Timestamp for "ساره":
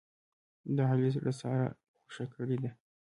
1.41-1.67